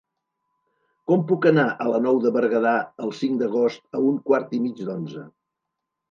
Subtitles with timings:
[1.09, 2.71] Com puc anar a la Nou de Berguedà
[3.07, 5.27] el cinc d'agost a un quart i mig d'onze?